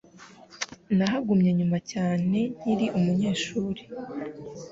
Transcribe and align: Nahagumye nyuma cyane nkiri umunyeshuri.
Nahagumye 0.97 1.49
nyuma 1.57 1.77
cyane 1.91 2.39
nkiri 2.57 2.85
umunyeshuri. 2.97 3.81